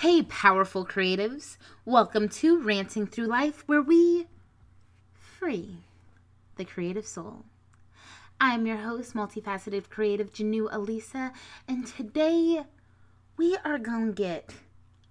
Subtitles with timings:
[0.00, 1.56] Hey, powerful creatives.
[1.86, 4.26] Welcome to Ranting Through Life, where we
[5.14, 5.78] free
[6.56, 7.46] the creative soul.
[8.38, 11.32] I'm your host, multifaceted creative Jhonu Elisa,
[11.66, 12.66] and today
[13.38, 14.56] we are going to get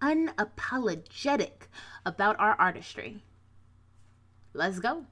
[0.03, 1.65] unapologetic
[2.05, 3.23] about our artistry.
[4.53, 5.07] Let's go.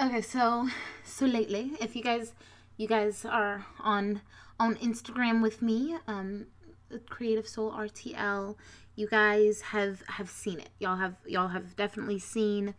[0.00, 0.70] Okay, so
[1.04, 2.32] so lately, if you guys
[2.78, 4.22] you guys are on
[4.58, 6.46] on Instagram with me, um
[7.08, 8.56] Creative Soul RTL,
[8.94, 10.70] you guys have have seen it.
[10.78, 12.74] Y'all have y'all have definitely seen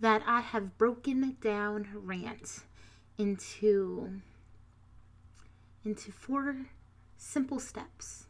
[0.00, 2.64] that I have broken down rant
[3.16, 4.20] into
[5.84, 6.66] into four
[7.16, 8.26] simple steps.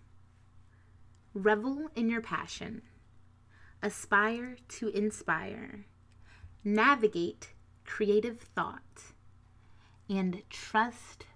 [1.34, 2.82] Revel in your passion.
[3.82, 5.86] Aspire to inspire.
[6.64, 7.52] Navigate
[7.84, 9.12] creative thought.
[10.08, 11.26] And trust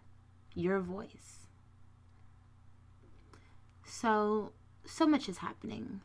[0.54, 1.39] your voice.
[3.90, 4.52] So,
[4.86, 6.00] so much is happening.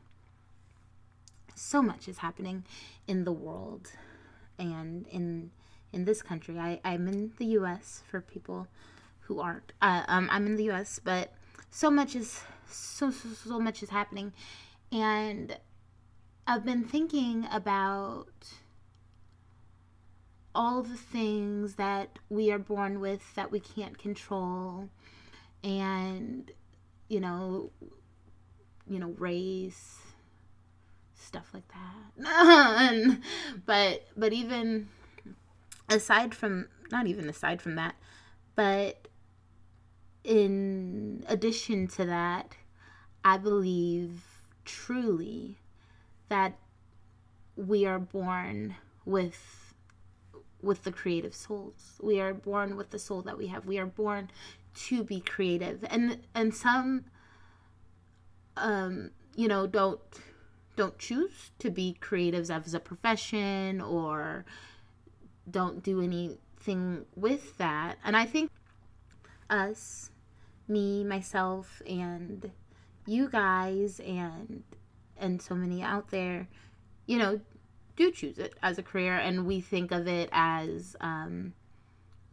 [1.54, 2.66] So much is happening
[3.08, 3.92] in the world
[4.58, 5.52] and in
[5.94, 6.60] in this country.
[6.60, 8.68] I, I'm in the US for people
[9.22, 9.72] who aren't.
[9.82, 11.32] Uh, um, I'm in the US, but
[11.70, 14.34] so much is so, so so much is happening
[14.92, 15.58] and
[16.48, 18.50] I've been thinking about
[20.56, 24.90] all the things that we are born with that we can't control
[25.64, 26.52] and
[27.08, 27.72] you know
[28.88, 29.98] you know race
[31.16, 33.18] stuff like that
[33.66, 34.88] but but even
[35.90, 37.96] aside from not even aside from that
[38.56, 39.08] but
[40.24, 42.56] in addition to that
[43.24, 44.22] i believe
[44.66, 45.58] truly
[46.30, 46.58] that
[47.56, 49.66] we are born with
[50.66, 52.00] with the creative souls.
[52.02, 53.66] We are born with the soul that we have.
[53.66, 54.30] We are born
[54.76, 55.86] to be creative.
[55.90, 57.06] And and some
[58.58, 60.00] um you know don't
[60.76, 64.46] don't choose to be creatives as a profession or
[65.50, 67.98] don't do anything with that.
[68.04, 68.52] And I think
[69.50, 70.10] us,
[70.68, 72.52] me, myself and
[73.06, 74.64] you guys and
[75.18, 76.48] and so many out there,
[77.06, 77.40] you know,
[77.96, 81.54] do choose it as a career and we think of it as um,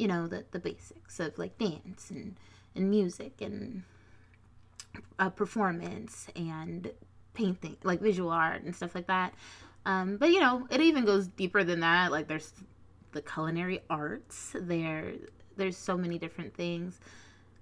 [0.02, 2.34] you know the, the basics of like dance and,
[2.74, 3.84] and music and
[5.20, 6.90] uh, performance and
[7.34, 9.32] painting like visual art and stuff like that.
[9.86, 12.10] Um, but you know it even goes deeper than that.
[12.10, 12.52] Like there's
[13.12, 14.56] the culinary arts.
[14.58, 15.12] There
[15.56, 16.98] there's so many different things.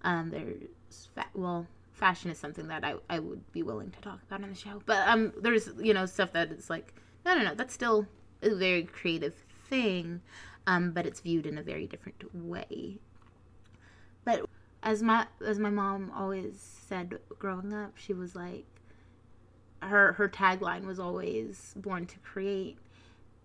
[0.03, 4.21] Um, there's fa- well fashion is something that I, I would be willing to talk
[4.27, 4.81] about on the show.
[4.87, 6.95] But um there's you know stuff that is like
[7.27, 7.55] no, no, no.
[7.55, 8.07] That's still
[8.41, 9.35] a very creative
[9.69, 10.23] thing,
[10.71, 12.99] um, but it's viewed in a very different way.
[14.25, 14.47] But
[14.83, 18.67] as my as my mom always said growing up, she was like
[19.83, 22.79] her her tagline was always born to create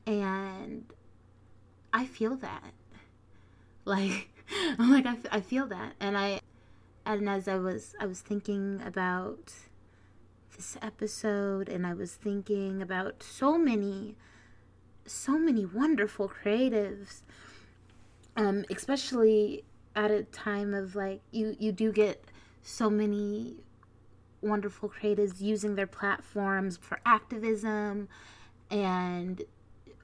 [0.06, 0.86] and
[1.94, 2.64] I feel that.
[3.88, 4.30] Like
[4.80, 6.40] I'm like I, I feel that and I
[7.06, 9.54] and as I was I was thinking about
[10.56, 14.16] this episode and I was thinking about so many
[15.06, 17.22] so many wonderful creatives
[18.36, 19.64] um especially
[19.96, 22.24] at a time of like you you do get
[22.64, 23.56] so many
[24.42, 28.08] wonderful creatives using their platforms for activism
[28.70, 29.44] and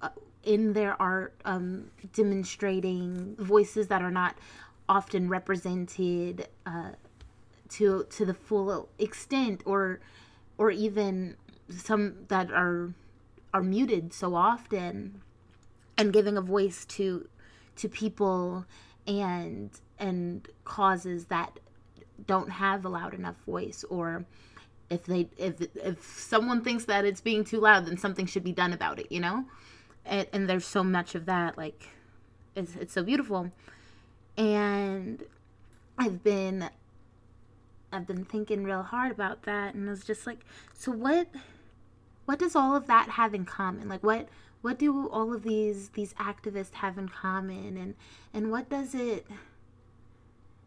[0.01, 0.09] uh,
[0.43, 4.35] in their art um, demonstrating voices that are not
[4.89, 6.91] often represented uh,
[7.69, 9.99] to to the full extent or
[10.57, 11.35] or even
[11.69, 12.93] some that are
[13.53, 15.19] are muted so often mm.
[15.97, 17.27] and giving a voice to
[17.75, 18.65] to people
[19.07, 19.69] and
[19.99, 21.59] and causes that
[22.27, 24.25] don't have a loud enough voice or
[24.89, 28.51] if they if if someone thinks that it's being too loud then something should be
[28.51, 29.45] done about it you know?
[30.05, 31.89] And, and there's so much of that like
[32.55, 33.51] it's, it's so beautiful.
[34.37, 35.23] And
[35.97, 36.69] i've been
[37.93, 41.27] I've been thinking real hard about that and I was just like, so what
[42.25, 43.89] what does all of that have in common?
[43.89, 44.27] Like what
[44.61, 47.77] what do all of these these activists have in common?
[47.77, 47.95] And
[48.33, 49.25] and what does it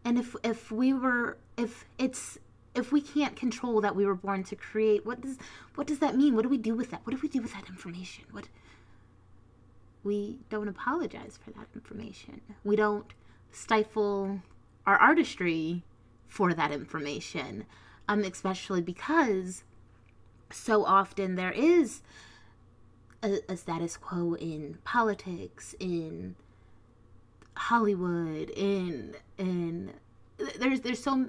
[0.05, 2.39] and if if we were if it's
[2.75, 5.39] if we can't control that we were born to create what does
[5.75, 6.35] what does that mean?
[6.35, 7.01] What do we do with that?
[7.05, 8.25] What do we do with that information?
[8.31, 8.49] What
[10.05, 12.43] we don't apologize for that information.
[12.63, 13.07] We don't
[13.51, 14.41] stifle
[14.87, 15.83] our artistry
[16.29, 17.65] for that information,
[18.07, 19.65] um, especially because
[20.51, 22.03] so often there is
[23.23, 26.37] a, a status quo in politics, in
[27.57, 29.93] Hollywood, in in
[30.59, 31.27] there's there's so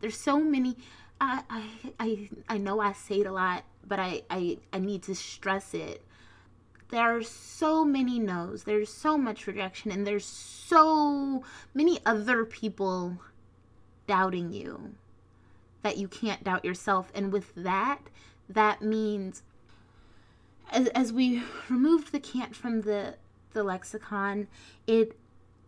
[0.00, 0.76] there's so many
[1.20, 1.64] I, I
[1.98, 5.74] I I know I say it a lot, but I, I I need to stress
[5.74, 6.04] it.
[6.90, 8.64] There are so many no's.
[8.64, 11.44] There's so much rejection, and there's so
[11.74, 13.18] many other people
[14.06, 14.94] doubting you
[15.82, 17.12] that you can't doubt yourself.
[17.14, 18.00] And with that,
[18.48, 19.42] that means
[20.70, 23.14] as, as we removed the can't from the
[23.52, 24.46] the lexicon,
[24.86, 25.16] it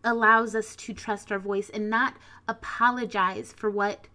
[0.05, 2.15] allows us to trust our voice and not
[2.47, 4.07] apologize for what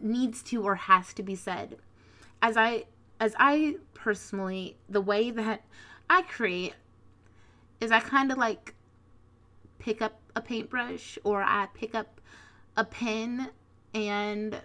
[0.00, 1.76] needs to or has to be said.
[2.40, 2.84] As I
[3.20, 5.64] as I personally the way that
[6.08, 6.74] I create
[7.80, 8.74] is I kind of like
[9.78, 12.20] pick up a paintbrush or I pick up
[12.76, 13.50] a pen
[13.94, 14.60] and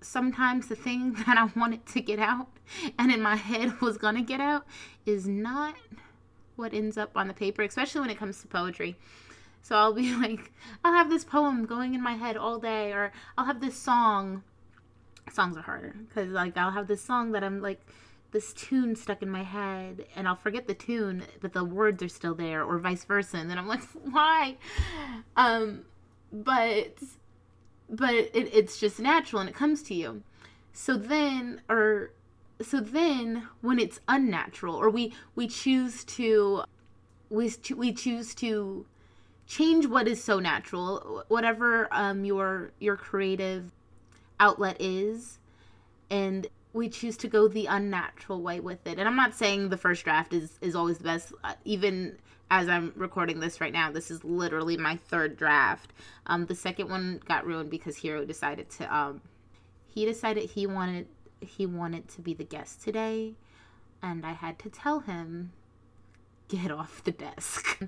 [0.00, 2.48] sometimes the thing that I wanted to get out
[2.98, 4.66] and in my head was gonna get out
[5.04, 5.74] is not
[6.56, 8.96] what ends up on the paper, especially when it comes to poetry.
[9.62, 10.52] So I'll be like,
[10.84, 14.42] I'll have this poem going in my head all day, or I'll have this song.
[15.32, 17.80] Songs are harder because, like, I'll have this song that I'm like,
[18.30, 22.08] this tune stuck in my head, and I'll forget the tune, but the words are
[22.08, 23.38] still there, or vice versa.
[23.38, 24.56] And then I'm like, why?
[25.36, 25.82] Um,
[26.32, 26.94] but,
[27.88, 30.22] but it, it's just natural and it comes to you.
[30.72, 32.10] So then, or
[32.60, 36.62] so then when it's unnatural or we we choose to
[37.28, 38.86] we we choose to
[39.46, 43.70] change what is so natural whatever um your your creative
[44.40, 45.38] outlet is
[46.10, 49.76] and we choose to go the unnatural way with it and i'm not saying the
[49.76, 52.16] first draft is is always the best uh, even
[52.50, 55.92] as i'm recording this right now this is literally my third draft
[56.26, 59.20] um the second one got ruined because hero decided to um
[59.96, 61.06] he decided he wanted
[61.40, 63.34] he wanted to be the guest today,
[64.02, 65.52] and I had to tell him,
[66.48, 67.80] get off the desk.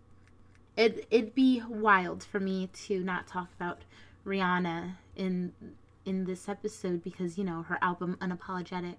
[0.76, 3.82] it it'd be wild for me to not talk about
[4.24, 5.52] Rihanna in
[6.04, 8.96] in this episode because you know her album Unapologetic.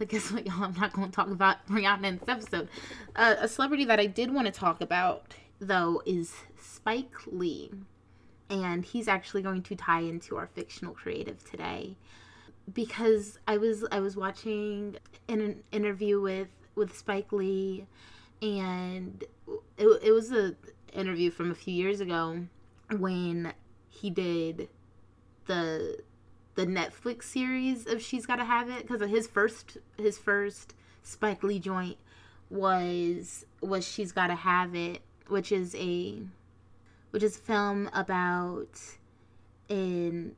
[0.00, 0.64] But guess what, y'all?
[0.64, 2.70] I'm not going to talk about Rihanna in this episode.
[3.14, 7.70] Uh, a celebrity that I did want to talk about though is Spike Lee,
[8.48, 11.98] and he's actually going to tie into our fictional creative today
[12.72, 14.96] because I was I was watching
[15.28, 17.84] an interview with with Spike Lee,
[18.40, 19.22] and
[19.76, 20.56] it, it was a
[20.94, 22.46] interview from a few years ago
[22.96, 23.52] when
[23.90, 24.70] he did
[25.44, 25.98] the
[26.60, 31.58] the Netflix series of She's Gotta Have It because his first his first Spike Lee
[31.58, 31.96] joint
[32.50, 36.18] was was She's Gotta Have It, which is a
[37.12, 38.78] which is a film about
[39.70, 40.36] an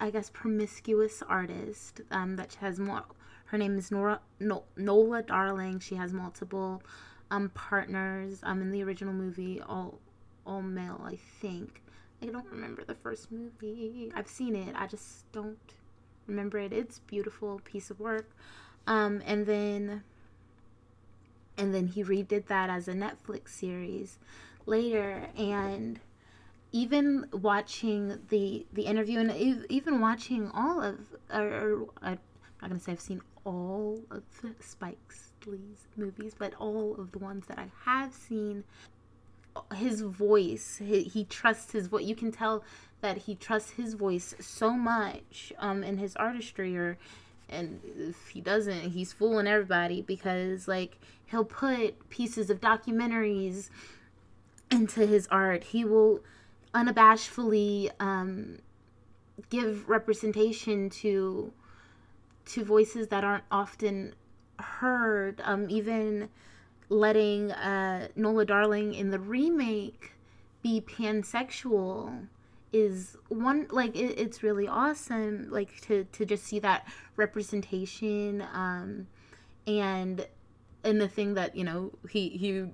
[0.00, 3.04] I guess, promiscuous artist um, that has more.
[3.44, 5.80] Her name is Nora no, Nola Darling.
[5.80, 6.82] She has multiple
[7.30, 8.40] um, partners.
[8.42, 9.98] Um, in the original movie, all
[10.46, 11.82] all male, I think.
[12.22, 14.12] I don't remember the first movie.
[14.14, 14.74] I've seen it.
[14.76, 15.58] I just don't
[16.26, 16.72] remember it.
[16.72, 18.30] It's beautiful piece of work.
[18.86, 20.04] Um, and then
[21.58, 24.18] and then he redid that as a Netflix series
[24.66, 26.00] later and
[26.72, 29.30] even watching the the interview and
[29.68, 30.98] even watching all of
[31.32, 32.18] or, I'm
[32.60, 34.22] not gonna say I've seen all of
[34.60, 34.98] Spike
[35.46, 38.64] Lee's movies, but all of the ones that I have seen,
[39.74, 42.04] his voice, he, he trusts his voice.
[42.04, 42.64] You can tell
[43.00, 46.98] that he trusts his voice so much um, in his artistry, or
[47.48, 53.68] and if he doesn't, he's fooling everybody because like he'll put pieces of documentaries
[54.70, 55.64] into his art.
[55.64, 56.20] He will
[56.74, 58.58] unabashedly um,
[59.50, 61.52] give representation to
[62.44, 64.14] to voices that aren't often
[64.58, 65.40] heard.
[65.44, 66.28] Um, even
[66.92, 70.12] letting uh, Nola Darling in the remake
[70.62, 72.28] be pansexual
[72.72, 79.06] is one like it, it's really awesome like to to just see that representation um
[79.66, 80.26] and
[80.82, 82.64] and the thing that you know he he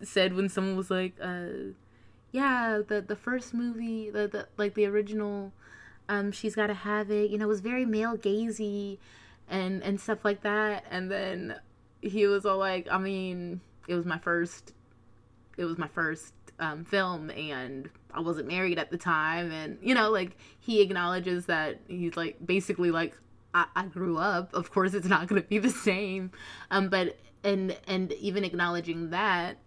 [0.00, 1.72] said when someone was like uh
[2.32, 5.52] yeah, the the first movie, the, the like the original,
[6.08, 7.30] um, she's got to have it.
[7.30, 8.98] You know, was very male gazy,
[9.48, 10.84] and and stuff like that.
[10.90, 11.56] And then
[12.02, 14.72] he was all like, I mean, it was my first,
[15.56, 19.94] it was my first um, film, and I wasn't married at the time, and you
[19.94, 23.16] know, like he acknowledges that he's like basically like
[23.54, 24.54] I, I grew up.
[24.54, 26.30] Of course, it's not gonna be the same,
[26.70, 29.58] um, but and and even acknowledging that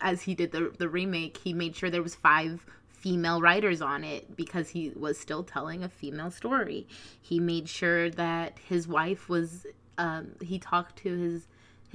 [0.00, 4.02] as he did the the remake, he made sure there was five female writers on
[4.02, 6.88] it because he was still telling a female story.
[7.20, 9.66] He made sure that his wife was
[9.98, 11.46] um, he talked to his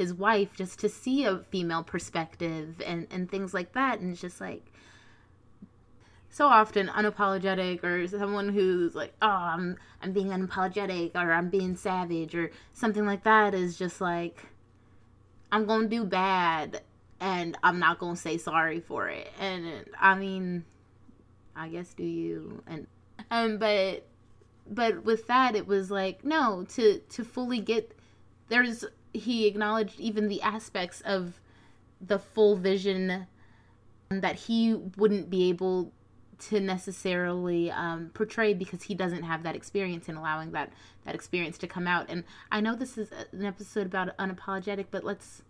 [0.01, 4.21] his wife just to see a female perspective and and things like that and it's
[4.21, 4.71] just like
[6.31, 11.75] so often unapologetic or someone who's like, oh, I'm I'm being unapologetic or I'm being
[11.75, 14.45] savage or something like that is just like
[15.51, 16.81] I'm going to do bad
[17.19, 19.29] and I'm not going to say sorry for it.
[19.39, 20.63] And I mean,
[21.55, 22.87] I guess do you and
[23.29, 24.05] um but
[24.69, 27.93] but with that it was like no to to fully get
[28.47, 31.39] there's he acknowledged even the aspects of
[31.99, 33.27] the full vision
[34.09, 35.91] that he wouldn't be able
[36.39, 40.71] to necessarily um, portray because he doesn't have that experience in allowing that
[41.05, 42.07] that experience to come out.
[42.09, 45.43] And I know this is an episode about unapologetic, but let's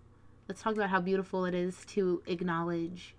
[0.50, 3.16] let's talk about how beautiful it is to acknowledge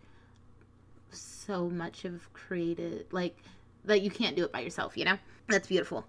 [1.10, 3.36] so much of creative like
[3.84, 5.18] that you can't do it by yourself, you know?
[5.48, 6.06] That's beautiful.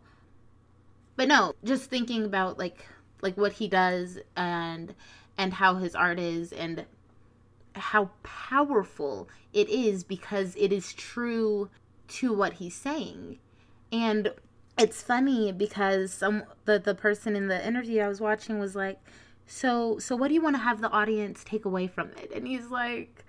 [1.16, 2.86] But no, just thinking about like
[3.24, 4.94] like what he does and
[5.38, 6.86] and how his art is and
[7.76, 11.70] how powerful it is because it is true
[12.08, 13.40] to what he's saying.
[13.92, 14.34] And
[14.78, 19.00] it's funny because some the, the person in the interview I was watching was like,
[19.48, 22.32] So so what do you want to have the audience take away from it?
[22.36, 23.26] And he's like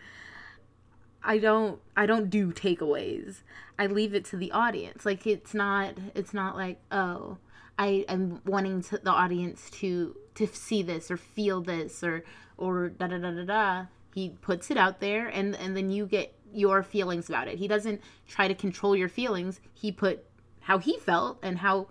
[1.22, 3.42] I don't I don't do takeaways.
[3.78, 5.06] I leave it to the audience.
[5.06, 7.38] Like it's not it's not like, oh,
[7.78, 12.24] I am wanting to, the audience to to see this or feel this or
[12.56, 13.86] or da da da da da.
[14.14, 17.58] He puts it out there and and then you get your feelings about it.
[17.58, 19.60] He doesn't try to control your feelings.
[19.72, 20.24] He put
[20.60, 21.88] how he felt and how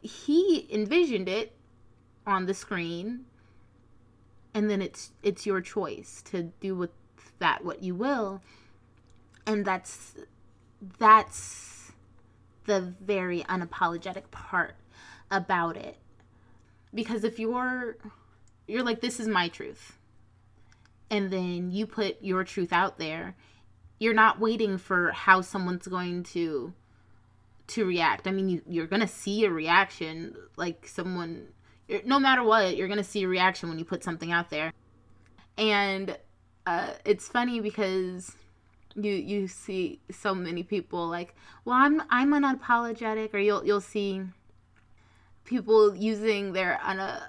[0.00, 1.52] he envisioned it
[2.26, 3.26] on the screen.
[4.52, 6.90] And then it's it's your choice to do with
[7.38, 8.42] that what you will.
[9.46, 10.14] And that's
[10.98, 11.92] that's
[12.64, 14.74] the very unapologetic part
[15.34, 15.96] about it.
[16.94, 17.96] Because if you're
[18.66, 19.98] you're like this is my truth
[21.10, 23.34] and then you put your truth out there
[23.98, 26.72] you're not waiting for how someone's going to
[27.66, 28.26] to react.
[28.26, 31.48] I mean you, you're gonna see a reaction like someone
[32.04, 34.72] no matter what you're gonna see a reaction when you put something out there.
[35.58, 36.16] And
[36.66, 38.32] uh, it's funny because
[38.94, 44.22] you you see so many people like well i'm i'm unapologetic or you'll you'll see
[45.44, 47.20] people using their un-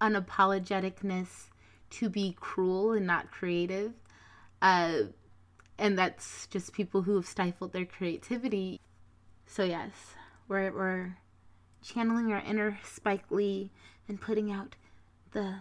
[0.00, 1.48] unapologeticness
[1.90, 3.92] to be cruel and not creative.
[4.62, 5.02] Uh,
[5.78, 8.80] and that's just people who have stifled their creativity.
[9.46, 9.90] So, yes,
[10.48, 11.16] we're, we're
[11.82, 13.70] channeling our inner Spike Lee
[14.08, 14.76] and putting out
[15.32, 15.56] the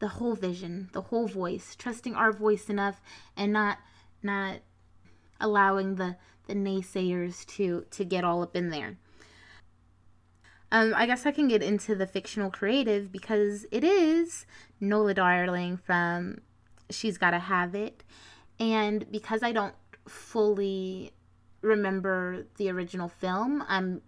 [0.00, 3.00] the whole vision, the whole voice, trusting our voice enough
[3.36, 3.78] and not
[4.22, 4.58] not
[5.40, 6.16] allowing the
[6.46, 8.98] the naysayers to to get all up in there.
[10.74, 14.44] Um, I guess I can get into the fictional creative because it is
[14.80, 16.38] Nola Darling from
[16.90, 18.02] She's Gotta Have It.
[18.58, 19.76] And because I don't
[20.08, 21.12] fully
[21.62, 24.02] remember the original film, I'm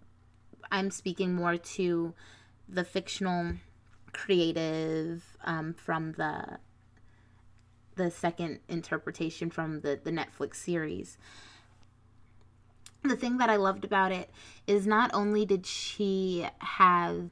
[0.69, 2.13] I'm speaking more to
[2.67, 3.53] the fictional
[4.11, 6.59] creative um, from the
[7.95, 11.17] the second interpretation from the, the Netflix series
[13.07, 14.29] the thing that I loved about it
[14.65, 17.29] is not only did she have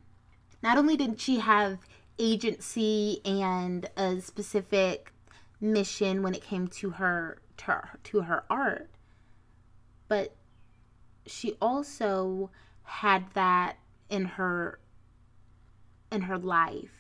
[0.64, 1.80] not only did she have
[2.18, 5.12] agency and a specific
[5.60, 8.90] mission when it came to her to to her art
[10.08, 10.36] but
[11.26, 12.52] she also
[12.84, 13.78] had that
[14.10, 14.80] in her
[16.12, 16.92] in her life.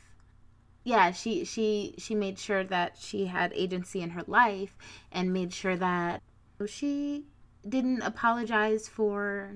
[0.83, 4.77] Yeah she she she made sure that she had agency in her life
[5.11, 6.21] and made sure that
[6.67, 7.25] she
[7.67, 9.55] didn't apologize for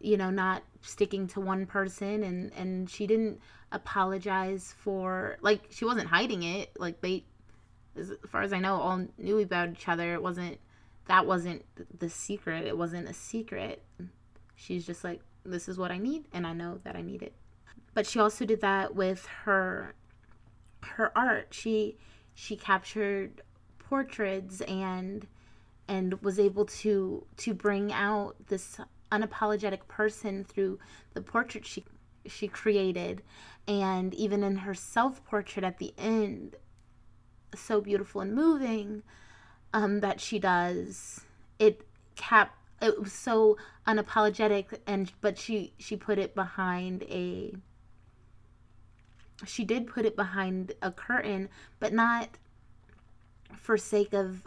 [0.00, 3.40] you know not sticking to one person and and she didn't
[3.72, 6.70] apologize for like she wasn't hiding it.
[6.78, 7.24] Like they
[7.96, 10.14] as far as i know all knew about each other.
[10.14, 10.58] It wasn't
[11.06, 11.64] that wasn't
[11.98, 12.66] the secret.
[12.66, 13.82] It wasn't a secret.
[14.54, 17.32] She's just like this is what i need and i know that i need it.
[17.94, 19.94] But she also did that with her
[20.82, 21.48] her art.
[21.50, 21.96] She
[22.34, 23.42] she captured
[23.78, 25.26] portraits and
[25.88, 28.78] and was able to to bring out this
[29.12, 30.78] unapologetic person through
[31.14, 31.84] the portrait she
[32.26, 33.22] she created.
[33.68, 36.56] And even in her self portrait at the end
[37.54, 39.02] so beautiful and moving
[39.72, 41.20] um, that she does
[41.58, 47.54] it cap it was so unapologetic and but she she put it behind a
[49.46, 52.28] she did put it behind a curtain but not
[53.54, 54.42] for sake of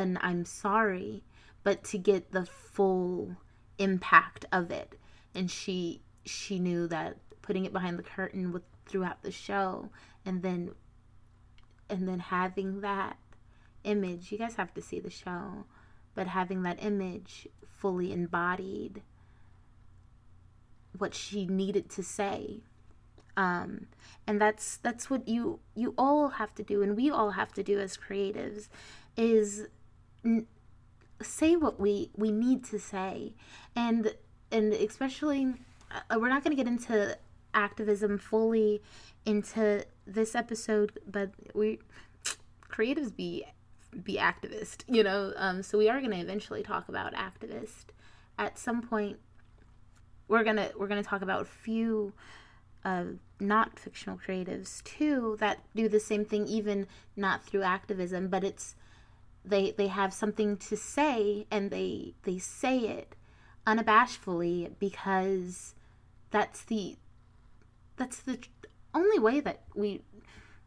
[0.00, 1.22] an I'm sorry,
[1.62, 3.36] but to get the full
[3.78, 4.98] impact of it.
[5.34, 9.90] And she she knew that putting it behind the curtain with throughout the show
[10.24, 10.70] and then
[11.88, 13.16] and then having that
[13.82, 15.64] image you guys have to see the show
[16.14, 19.02] but having that image fully embodied
[20.96, 22.60] what she needed to say
[23.36, 23.86] um,
[24.26, 27.62] and that's that's what you you all have to do and we all have to
[27.62, 28.68] do as creatives
[29.16, 29.66] is
[31.22, 33.34] say what we we need to say.
[33.74, 34.14] And
[34.50, 35.54] and especially
[35.90, 37.16] uh, we're not going to get into
[37.52, 38.82] activism fully
[39.24, 41.78] into this episode but we
[42.68, 43.44] creatives be
[44.02, 45.32] be activist you know?
[45.36, 47.86] Um, so we are going to eventually talk about activist.
[48.38, 49.18] At some point
[50.28, 52.12] we're gonna we're gonna talk about few
[52.84, 53.04] uh,
[53.40, 58.74] not fictional creatives too that do the same thing even not through activism but it's
[59.44, 63.14] they they have something to say and they they say it
[63.66, 65.74] unabashedly because
[66.30, 66.96] that's the
[67.96, 68.38] that's the
[68.94, 70.02] only way that we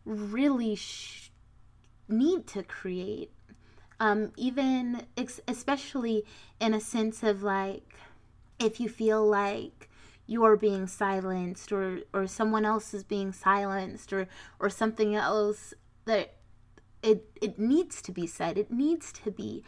[0.06, 1.32] really sh-
[2.08, 3.32] need to create.
[4.00, 6.24] Um, even ex- especially
[6.60, 7.96] in a sense of like
[8.60, 9.90] if you feel like
[10.28, 14.28] you're being silenced or or someone else is being silenced or
[14.60, 15.74] or something else
[16.06, 16.37] that
[17.04, 19.64] it it needs to be said it needs to be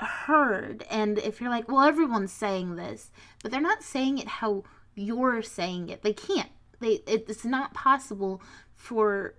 [0.00, 3.10] heard and if you're like well everyone's saying this
[3.42, 4.62] but they're not saying it how
[4.94, 8.42] you're saying it they can't they it's not possible
[8.74, 9.34] for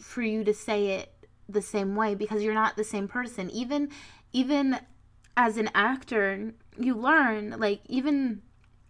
[0.00, 1.12] for you to say it
[1.48, 3.90] the same way because you're not the same person even
[4.32, 4.78] even
[5.36, 8.42] as an actor you learn like even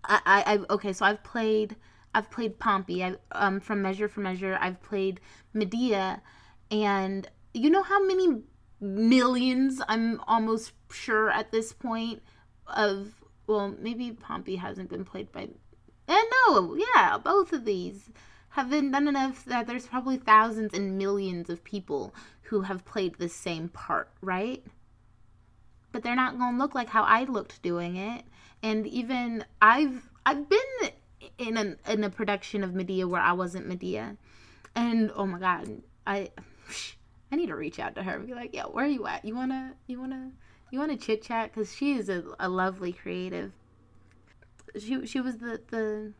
[0.04, 1.76] I, I, I okay, so I've played
[2.14, 3.04] I've played Pompey.
[3.04, 4.58] I um from Measure for Measure.
[4.60, 5.20] I've played
[5.52, 6.22] Medea,
[6.70, 8.42] and you know how many
[8.80, 12.22] millions I'm almost sure at this point
[12.66, 13.14] of
[13.46, 15.48] well maybe Pompey hasn't been played by
[16.08, 18.10] and no yeah both of these
[18.50, 23.16] have been done enough that there's probably thousands and millions of people who have played
[23.16, 24.64] the same part right?
[25.90, 28.24] But they're not going to look like how I looked doing it.
[28.62, 30.90] And even I've I've been
[31.38, 34.16] in a in a production of Medea where I wasn't Medea,
[34.74, 36.30] and oh my god, I
[37.30, 39.24] I need to reach out to her and be like, yo, where are you at?
[39.24, 40.30] You wanna you wanna
[40.70, 41.52] you wanna chit chat?
[41.52, 43.52] Because she is a, a lovely creative.
[44.78, 46.12] She she was the the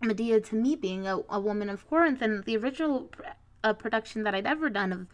[0.00, 3.10] Medea to me being a, a woman of Corinth and the original
[3.62, 5.06] uh, production that I'd ever done of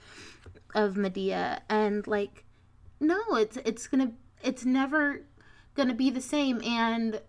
[0.75, 2.45] of Medea and like
[3.01, 5.23] no it's it's gonna it's never
[5.89, 7.21] to be the same and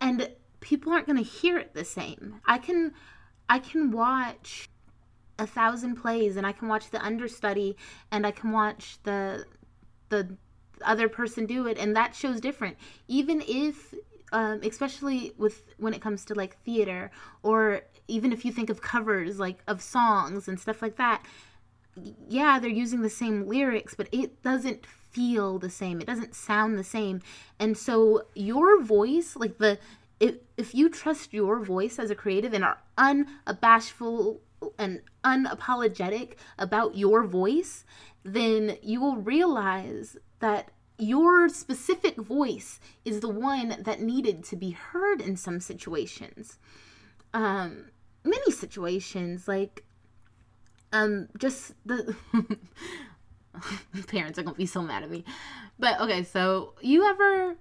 [0.00, 2.40] and people aren't to hear it the same.
[2.44, 2.92] I can
[3.48, 4.68] I can watch
[5.40, 7.76] a thousand plays and I can watch the understudy
[8.10, 9.44] and I can watch the
[10.08, 10.36] the
[10.82, 12.76] other person do it and that shows different.
[13.08, 13.94] Even if
[14.32, 17.10] um, especially with when it comes to like theater
[17.42, 21.24] or even if you think of covers like of songs and stuff like that
[22.28, 26.00] yeah they're using the same lyrics but it doesn't feel the same.
[26.00, 27.20] It doesn't sound the same.
[27.58, 29.78] And so your voice, like the
[30.18, 34.38] if if you trust your voice as a creative and are unabashful
[34.78, 37.84] and unapologetic about your voice,
[38.22, 44.70] then you will realize that your specific voice is the one that needed to be
[44.70, 46.58] heard in some situations.
[47.32, 47.86] Um,
[48.24, 49.84] many situations, like
[50.92, 52.16] um, just the
[54.08, 55.24] parents are gonna be so mad at me.
[55.78, 57.56] But okay, so you ever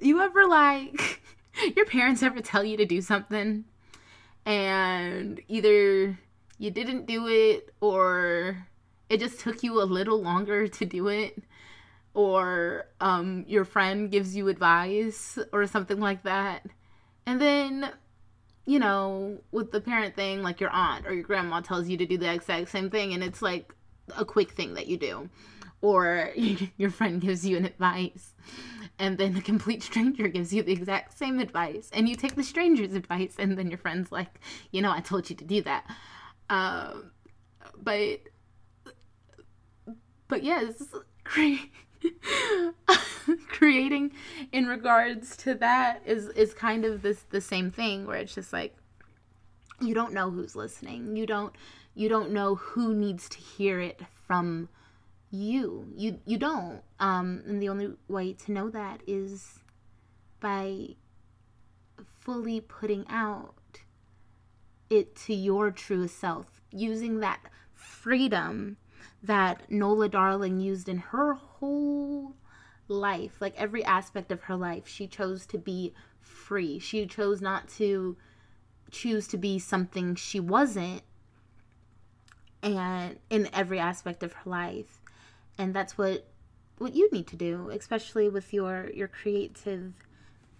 [0.00, 1.20] you ever like
[1.76, 3.64] your parents ever tell you to do something
[4.46, 6.16] and either
[6.58, 8.66] you didn't do it or
[9.10, 11.42] it just took you a little longer to do it
[12.14, 16.64] or um, your friend gives you advice or something like that.
[17.26, 17.90] And then
[18.64, 22.06] you know with the parent thing like your aunt or your grandma tells you to
[22.06, 23.72] do the exact same thing and it's like
[24.16, 25.28] a quick thing that you do.
[25.82, 26.30] Or
[26.76, 28.34] your friend gives you an advice
[28.98, 32.42] and then a complete stranger gives you the exact same advice and you take the
[32.42, 35.84] stranger's advice and then your friend's like you know i told you to do that.
[36.48, 37.10] Um,
[37.82, 38.20] but
[40.28, 40.94] but yes
[43.48, 44.12] creating
[44.52, 48.52] in regards to that is is kind of this the same thing where it's just
[48.52, 48.76] like
[49.80, 51.16] you don't know who's listening.
[51.16, 51.54] You don't
[51.94, 54.68] you don't know who needs to hear it from
[55.30, 55.88] you.
[55.94, 56.82] You you don't.
[57.00, 59.60] Um and the only way to know that is
[60.40, 60.96] by
[62.20, 63.54] fully putting out
[64.90, 67.40] it to your true self using that
[67.74, 68.76] freedom
[69.22, 72.36] that Nola Darling used in her whole
[72.88, 74.86] life like every aspect of her life.
[74.86, 76.78] She chose to be free.
[76.78, 78.16] She chose not to
[78.90, 81.02] choose to be something she wasn't
[82.62, 85.00] and in every aspect of her life
[85.58, 86.26] and that's what
[86.78, 89.92] what you need to do, especially with your your creative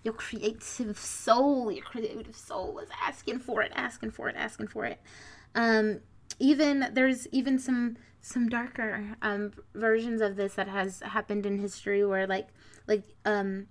[0.02, 4.84] your creative soul, your creative soul is asking for it, asking for it, asking for
[4.84, 5.00] it.
[5.54, 6.00] Um,
[6.38, 12.04] even there's even some some darker um, versions of this that has happened in history
[12.04, 12.48] where like
[12.86, 13.66] like um,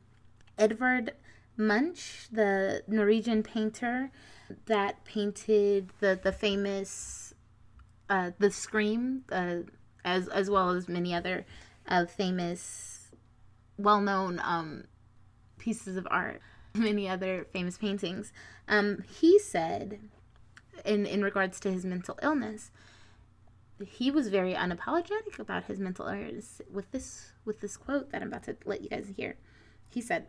[0.57, 1.13] Edvard
[1.57, 4.11] Munch, the Norwegian painter
[4.65, 7.33] that painted the the famous
[8.09, 9.57] uh, the Scream, uh,
[10.05, 11.45] as as well as many other
[11.87, 13.09] uh, famous,
[13.77, 14.85] well known um,
[15.57, 16.39] pieces of art,
[16.73, 18.31] many other famous paintings.
[18.67, 19.99] Um, he said,
[20.85, 22.71] in in regards to his mental illness,
[23.85, 28.29] he was very unapologetic about his mental illness with this with this quote that I'm
[28.29, 29.35] about to let you guys hear.
[29.89, 30.27] He said,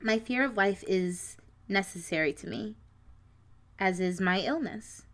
[0.00, 2.76] "My fear of life is necessary to me,
[3.78, 5.04] as is my illness.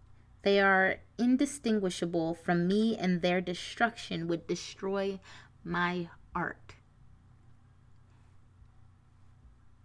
[0.46, 5.18] They are indistinguishable from me, and their destruction would destroy
[5.64, 6.76] my art."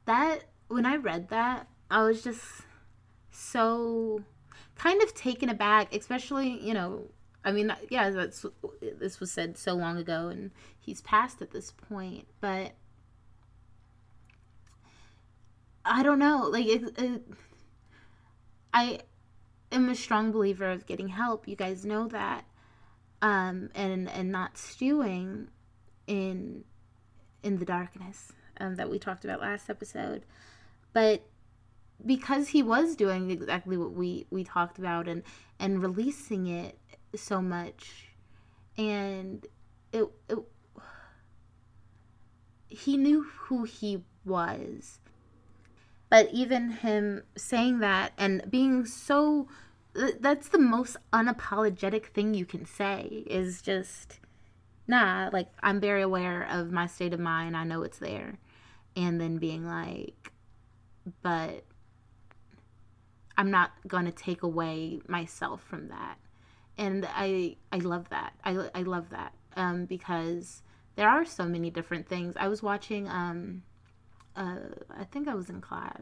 [0.06, 2.44] that when I read that, I was just
[3.32, 4.24] so
[4.76, 7.08] kind of taken aback, especially, you know,
[7.44, 8.46] I mean, yeah, that's
[9.00, 12.74] this was said so long ago and he's passed at this point, but
[15.84, 17.24] I don't know, like it, it
[18.74, 19.00] I
[19.72, 21.48] am a strong believer of getting help.
[21.48, 22.46] You guys know that.
[23.22, 25.50] Um and and not stewing
[26.08, 26.64] in
[27.44, 30.24] in the darkness um, that we talked about last episode.
[30.94, 31.24] But
[32.06, 35.24] because he was doing exactly what we we talked about and
[35.60, 36.78] and releasing it
[37.16, 38.08] so much
[38.78, 39.46] and
[39.92, 40.38] it, it
[42.70, 45.00] he knew who he was
[46.12, 49.48] but even him saying that and being so
[50.20, 54.20] that's the most unapologetic thing you can say is just
[54.88, 58.38] nah like i'm very aware of my state of mind i know it's there
[58.96, 60.32] and then being like,
[61.22, 61.64] but
[63.38, 66.18] I'm not going to take away myself from that.
[66.78, 68.34] And I I love that.
[68.44, 70.64] I, I love that um, because
[70.96, 72.36] there are so many different things.
[72.38, 73.64] I was watching, um,
[74.36, 74.58] uh,
[74.90, 76.00] I think I was in class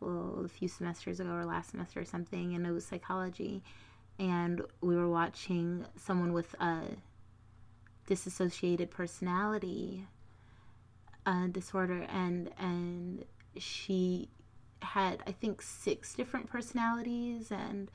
[0.00, 3.62] well, a few semesters ago or last semester or something, and it was psychology.
[4.18, 6.82] And we were watching someone with a
[8.06, 10.06] disassociated personality
[11.26, 13.24] uh, disorder and and
[13.58, 14.30] she
[14.80, 17.90] had I think six different personalities and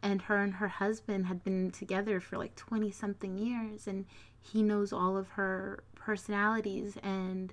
[0.00, 4.04] and her and her husband had been together for like 20 something years and
[4.40, 7.52] he knows all of her personalities and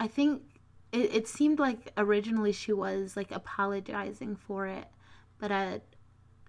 [0.00, 0.42] I think
[0.92, 4.86] it, it seemed like originally she was like apologizing for it
[5.38, 5.82] but at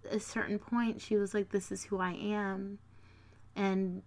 [0.10, 2.80] a certain point she was like this is who I am
[3.56, 4.02] and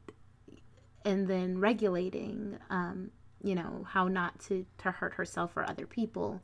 [1.05, 3.11] and then regulating um,
[3.43, 6.41] you know how not to to hurt herself or other people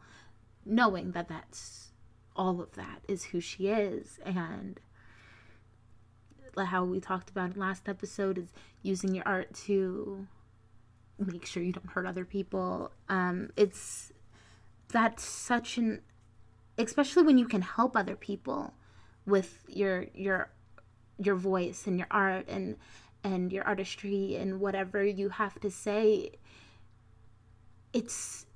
[0.64, 1.92] knowing that that's
[2.36, 4.80] all of that is who she is and
[6.66, 10.26] how we talked about last episode is using your art to
[11.18, 12.92] make sure you don't hurt other people.
[13.08, 14.12] Um, it's
[14.88, 16.00] that's such an
[16.78, 18.74] especially when you can help other people
[19.26, 20.50] with your your
[21.18, 22.76] your voice and your art and
[23.24, 26.32] and your artistry and whatever you have to say.
[27.92, 28.46] It's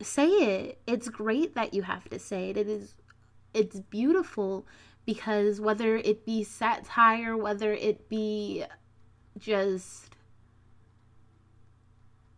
[0.00, 0.80] say it.
[0.86, 2.56] It's great that you have to say it.
[2.56, 2.94] It is
[3.54, 4.66] it's beautiful
[5.04, 8.64] because whether it be satire whether it be
[9.38, 10.14] just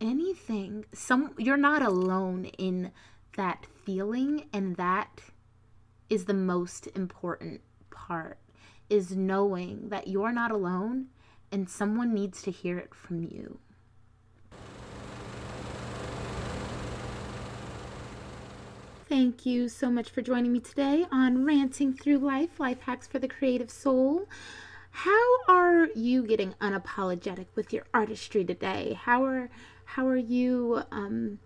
[0.00, 2.90] anything some you're not alone in
[3.36, 5.20] that feeling and that
[6.08, 7.60] is the most important
[7.90, 8.38] part
[8.88, 11.06] is knowing that you're not alone
[11.52, 13.58] and someone needs to hear it from you.
[19.08, 23.18] Thank you so much for joining me today on Ranting Through Life Life Hacks for
[23.18, 24.28] the Creative Soul.
[24.90, 28.98] How are you getting unapologetic with your artistry today?
[29.00, 29.50] How are
[29.94, 31.38] how are you um,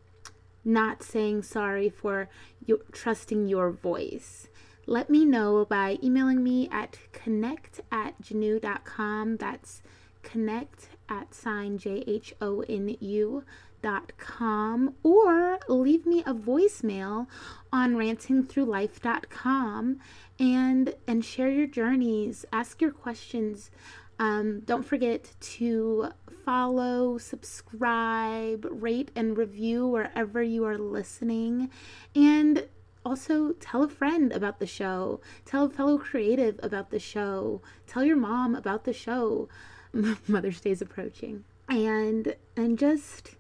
[0.65, 2.29] not saying sorry for
[2.65, 4.49] you, trusting your voice?
[4.87, 9.37] let me know by emailing me at connect at jhonu.com.
[9.37, 9.83] That's
[10.23, 13.45] connect at sign J H O N U
[13.83, 17.27] dot com or leave me a voicemail
[17.71, 19.99] on rantingthroughlife.com
[20.39, 23.71] and and share your journeys ask your questions
[24.19, 26.11] um, don't forget to
[26.45, 31.71] follow subscribe rate and review wherever you are listening
[32.15, 32.69] and
[33.05, 38.05] also tell a friend about the show, tell a fellow creative about the show, tell
[38.05, 39.49] your mom about the show.
[40.29, 41.45] Mother's Day is approaching.
[41.69, 43.37] And and just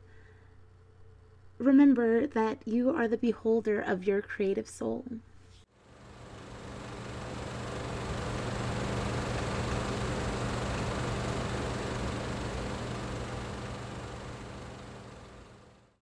[1.59, 5.05] remember that you are the beholder of your creative soul.